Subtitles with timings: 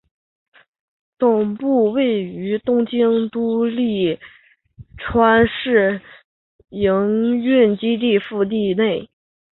[1.19, 4.17] 总部位于东京都立
[4.97, 6.01] 川市
[6.69, 9.11] 营运基地敷地内。